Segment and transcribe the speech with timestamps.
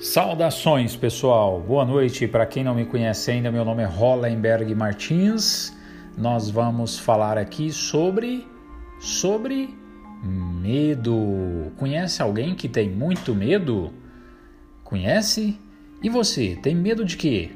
[0.00, 1.60] Saudações, pessoal.
[1.60, 2.28] Boa noite.
[2.28, 5.76] Para quem não me conhece ainda, meu nome é Hollenberg Martins.
[6.16, 8.46] Nós vamos falar aqui sobre
[9.00, 9.76] sobre
[10.22, 11.72] medo.
[11.76, 13.92] Conhece alguém que tem muito medo?
[14.84, 15.58] Conhece?
[16.00, 17.50] E você, tem medo de quê?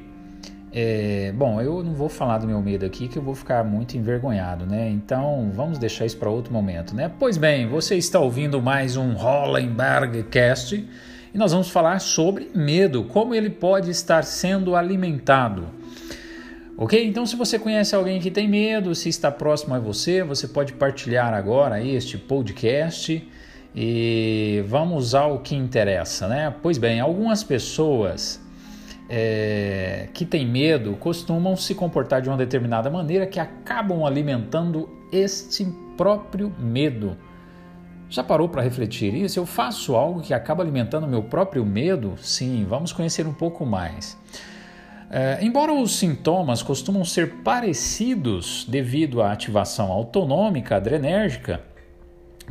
[0.73, 3.95] É, bom, eu não vou falar do meu medo aqui que eu vou ficar muito
[3.95, 4.89] envergonhado, né?
[4.89, 7.09] Então vamos deixar isso para outro momento, né?
[7.17, 10.85] Pois bem, você está ouvindo mais um Hollenberg Cast
[11.33, 15.67] e nós vamos falar sobre medo, como ele pode estar sendo alimentado.
[16.77, 17.05] Ok?
[17.05, 20.73] Então, se você conhece alguém que tem medo, se está próximo a você, você pode
[20.73, 23.27] partilhar agora este podcast
[23.75, 26.53] e vamos ao que interessa, né?
[26.61, 28.39] Pois bem, algumas pessoas
[29.09, 35.65] é, que têm medo costumam se comportar de uma determinada maneira que acabam alimentando este
[35.95, 37.17] próprio medo.
[38.13, 39.39] Já parou para refletir isso?
[39.39, 42.13] Eu faço algo que acaba alimentando meu próprio medo?
[42.21, 44.15] Sim, vamos conhecer um pouco mais.
[45.09, 51.61] É, embora os sintomas costumam ser parecidos devido à ativação autonômica adrenérgica,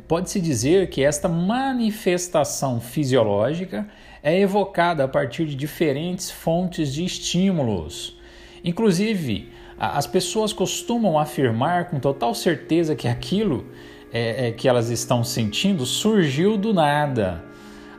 [0.09, 3.87] pode-se dizer que esta manifestação fisiológica
[4.21, 8.19] é evocada a partir de diferentes fontes de estímulos.
[8.65, 13.65] Inclusive, as pessoas costumam afirmar com total certeza que aquilo
[14.13, 17.43] é, é, que elas estão sentindo surgiu do nada.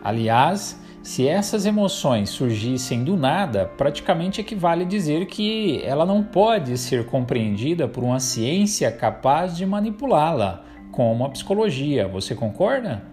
[0.03, 6.77] Aliás, se essas emoções surgissem do nada, praticamente equivale a dizer que ela não pode
[6.77, 12.07] ser compreendida por uma ciência capaz de manipulá-la, como a psicologia.
[12.07, 13.03] Você concorda?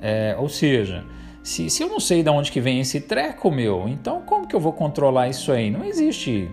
[0.00, 1.04] É, ou seja,
[1.42, 4.54] se, se eu não sei de onde que vem esse treco meu, então como que
[4.54, 5.70] eu vou controlar isso aí?
[5.70, 6.48] Não existe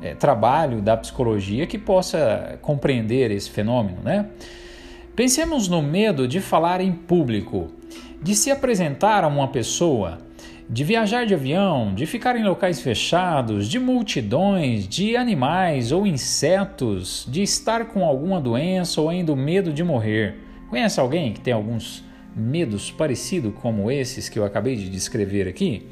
[0.00, 4.30] é, trabalho da psicologia que possa compreender esse fenômeno, né?
[5.14, 7.70] Pensemos no medo de falar em público,
[8.22, 10.18] de se apresentar a uma pessoa,
[10.70, 17.26] de viajar de avião, de ficar em locais fechados, de multidões, de animais ou insetos,
[17.30, 20.36] de estar com alguma doença ou ainda o medo de morrer.
[20.70, 22.02] Conhece alguém que tem alguns
[22.34, 25.86] medos parecidos como esses que eu acabei de descrever aqui?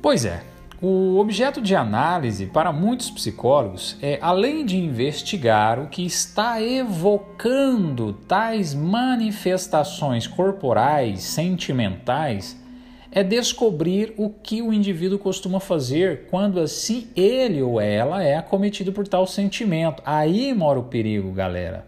[0.00, 0.40] Pois é,
[0.82, 8.14] o objeto de análise para muitos psicólogos é, além de investigar o que está evocando
[8.26, 12.58] tais manifestações corporais, sentimentais,
[13.12, 18.92] é descobrir o que o indivíduo costuma fazer quando assim ele ou ela é acometido
[18.92, 20.02] por tal sentimento.
[20.06, 21.86] Aí mora o perigo, galera.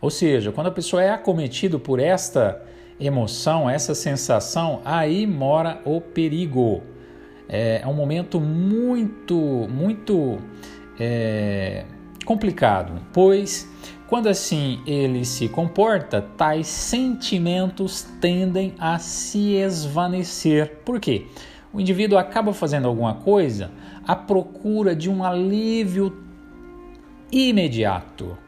[0.00, 2.62] Ou seja, quando a pessoa é acometida por esta
[3.00, 6.82] emoção, essa sensação, aí mora o perigo.
[7.48, 9.34] É, é um momento muito,
[9.70, 10.38] muito
[10.98, 11.84] é,
[12.24, 13.68] complicado, pois
[14.08, 20.76] quando assim ele se comporta, tais sentimentos tendem a se esvanecer.
[20.84, 21.26] Por quê?
[21.72, 23.70] O indivíduo acaba fazendo alguma coisa
[24.06, 26.16] à procura de um alívio
[27.32, 28.38] imediato.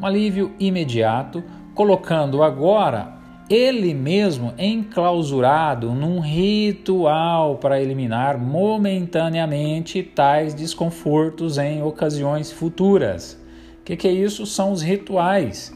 [0.00, 1.42] Um alívio imediato,
[1.72, 3.15] colocando agora
[3.48, 13.38] ele mesmo enclausurado num ritual para eliminar momentaneamente tais desconfortos em ocasiões futuras.
[13.80, 14.44] O que, que, é isso?
[14.46, 15.72] São os rituais.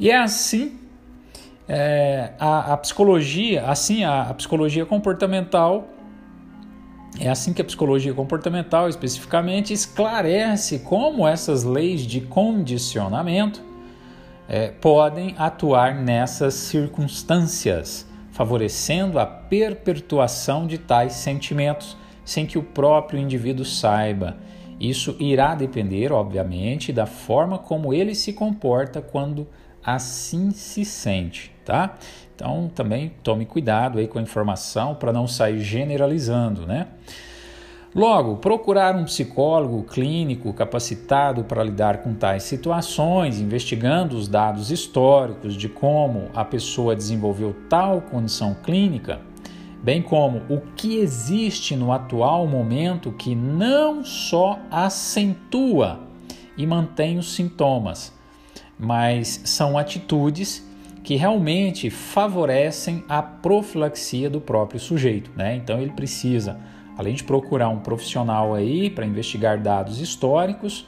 [0.00, 0.78] E é assim
[1.68, 5.88] é, a, a, psicologia, assim a, a psicologia comportamental
[7.20, 13.71] é assim que a psicologia comportamental especificamente esclarece como essas leis de condicionamento
[14.48, 23.20] é, podem atuar nessas circunstâncias, favorecendo a perpetuação de tais sentimentos sem que o próprio
[23.20, 24.36] indivíduo saiba.
[24.80, 29.46] Isso irá depender, obviamente, da forma como ele se comporta quando
[29.84, 31.96] assim se sente, tá?
[32.34, 36.88] Então também tome cuidado aí com a informação para não sair generalizando, né?
[37.94, 45.54] Logo, procurar um psicólogo clínico capacitado para lidar com tais situações, investigando os dados históricos
[45.54, 49.20] de como a pessoa desenvolveu tal condição clínica,
[49.82, 56.00] bem como o que existe no atual momento que não só acentua
[56.56, 58.10] e mantém os sintomas,
[58.78, 60.66] mas são atitudes
[61.04, 65.56] que realmente favorecem a profilaxia do próprio sujeito, né?
[65.56, 66.58] Então ele precisa
[66.96, 70.86] além de procurar um profissional aí para investigar dados históricos,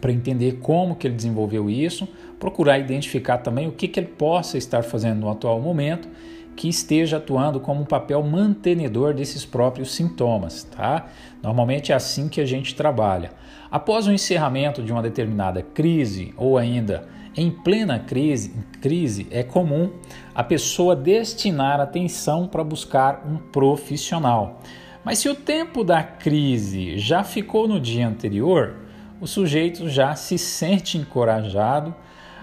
[0.00, 2.08] para entender como que ele desenvolveu isso,
[2.38, 6.08] procurar identificar também o que, que ele possa estar fazendo no atual momento
[6.54, 11.06] que esteja atuando como um papel mantenedor desses próprios sintomas, tá?
[11.42, 13.30] Normalmente é assim que a gente trabalha.
[13.70, 18.52] Após o encerramento de uma determinada crise ou ainda Em plena crise,
[18.82, 19.90] crise, é comum
[20.34, 24.60] a pessoa destinar atenção para buscar um profissional.
[25.02, 28.76] Mas se o tempo da crise já ficou no dia anterior,
[29.18, 31.94] o sujeito já se sente encorajado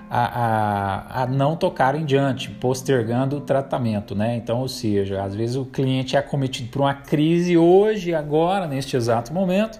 [0.09, 4.35] a, a, a, não tocar em diante, postergando o tratamento, né?
[4.35, 8.97] Então, ou seja, às vezes o cliente é acometido por uma crise hoje, agora, neste
[8.97, 9.79] exato momento,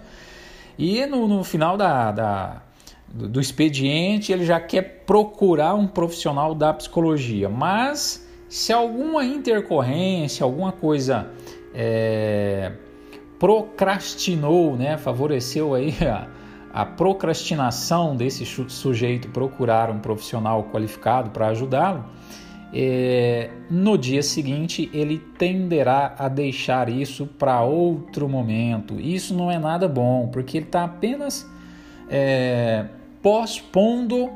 [0.78, 2.62] e no, no final da, da
[3.12, 10.72] do, expediente ele já quer procurar um profissional da psicologia, mas se alguma intercorrência, alguma
[10.72, 11.28] coisa
[11.74, 12.72] é,
[13.38, 16.28] procrastinou, né, favoreceu aí a,
[16.72, 22.04] a procrastinação desse sujeito procurar um profissional qualificado para ajudá-lo,
[22.72, 29.00] é, no dia seguinte ele tenderá a deixar isso para outro momento.
[29.00, 31.50] Isso não é nada bom, porque ele está apenas
[32.08, 32.86] é,
[33.22, 34.30] pospondo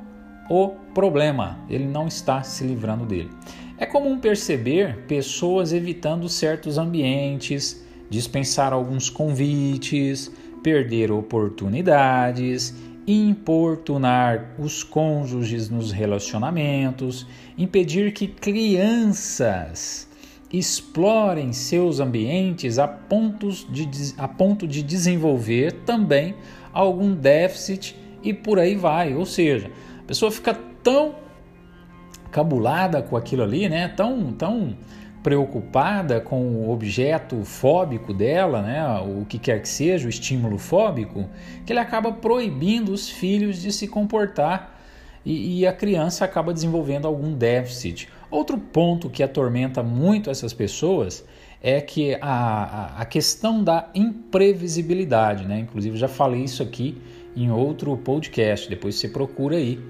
[0.48, 3.30] o problema, ele não está se livrando dele.
[3.78, 10.30] É comum perceber pessoas evitando certos ambientes, dispensar alguns convites,
[10.62, 12.74] perder oportunidades,
[13.06, 17.26] importunar os cônjuges nos relacionamentos,
[17.58, 20.08] impedir que crianças
[20.52, 26.34] explorem seus ambientes a, pontos de, a ponto de desenvolver também
[26.72, 29.14] algum déficit e por aí vai.
[29.14, 31.16] Ou seja, a pessoa fica tão
[32.30, 33.88] cabulada com aquilo ali, né?
[33.88, 34.76] Tão, tão
[35.22, 38.84] preocupada com o objeto fóbico dela, né?
[39.00, 41.28] O que quer que seja, o estímulo fóbico,
[41.64, 44.80] que ele acaba proibindo os filhos de se comportar
[45.24, 48.08] e, e a criança acaba desenvolvendo algum déficit.
[48.30, 51.24] Outro ponto que atormenta muito essas pessoas
[51.62, 55.60] é que a, a, questão da imprevisibilidade, né?
[55.60, 57.00] Inclusive já falei isso aqui
[57.36, 59.80] em outro podcast, depois você procura aí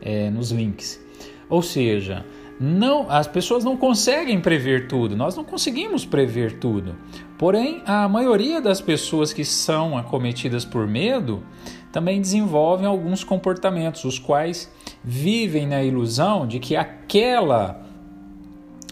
[0.00, 1.00] é, nos links.
[1.48, 2.24] Ou seja,
[2.58, 6.94] não, as pessoas não conseguem prever tudo, nós não conseguimos prever tudo.
[7.38, 11.42] Porém, a maioria das pessoas que são acometidas por medo
[11.90, 14.72] também desenvolvem alguns comportamentos, os quais
[15.02, 17.82] vivem na ilusão de que aquela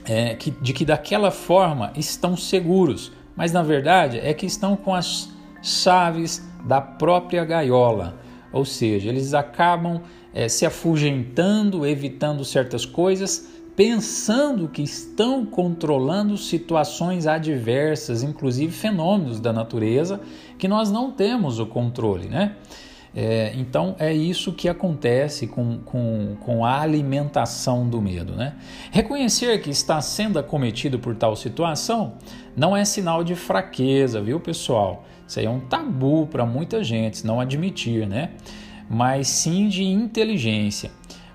[0.04, 4.94] é, que, de que daquela forma estão seguros, mas na verdade é que estão com
[4.94, 5.30] as
[5.62, 8.18] chaves da própria gaiola,
[8.52, 10.00] ou seja, eles acabam
[10.32, 19.52] é, se afugentando, evitando certas coisas, pensando que estão controlando situações adversas, inclusive fenômenos da
[19.52, 20.20] natureza,
[20.58, 22.56] que nós não temos o controle, né?
[23.14, 28.34] É, então é isso que acontece com, com, com a alimentação do medo.
[28.34, 28.54] Né?
[28.90, 32.14] Reconhecer que está sendo acometido por tal situação
[32.56, 35.04] não é sinal de fraqueza, viu pessoal?
[35.26, 38.30] Isso aí é um tabu para muita gente, não admitir, né?
[38.88, 40.90] Mas sim de inteligência.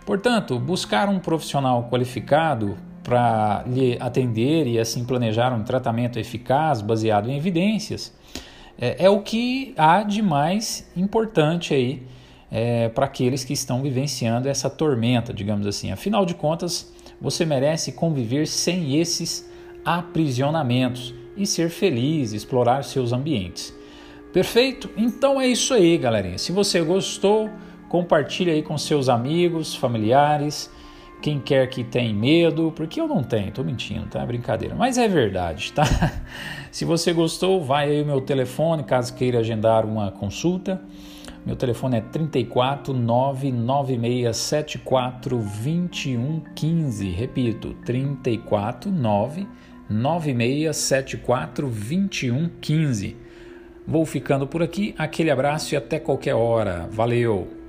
[0.05, 7.29] Portanto, buscar um profissional qualificado para lhe atender e assim planejar um tratamento eficaz baseado
[7.29, 8.13] em evidências
[8.79, 12.03] é, é o que há de mais importante aí
[12.51, 15.91] é, para aqueles que estão vivenciando essa tormenta, digamos assim.
[15.91, 19.49] Afinal de contas, você merece conviver sem esses
[19.83, 23.73] aprisionamentos e ser feliz, explorar seus ambientes.
[24.33, 24.89] Perfeito?
[24.97, 26.37] Então é isso aí, galerinha.
[26.37, 27.49] Se você gostou,
[27.87, 30.69] compartilhe aí com seus amigos, familiares,
[31.25, 34.23] quem quer que tem medo, porque eu não tenho, tô mentindo, tá?
[34.23, 35.83] Brincadeira, mas é verdade, tá?
[36.69, 40.79] Se você gostou, vai aí o meu telefone, caso queira agendar uma consulta.
[41.43, 47.09] Meu telefone é 34 99674 2115.
[47.09, 53.17] Repito, 34 99674 2115.
[53.87, 56.87] Vou ficando por aqui, aquele abraço e até qualquer hora.
[56.91, 57.64] Valeu!